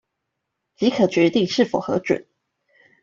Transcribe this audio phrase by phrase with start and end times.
[0.77, 2.25] 即可決定是否核准